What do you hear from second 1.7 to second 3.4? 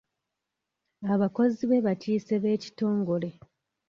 bakiise b'ekitongole.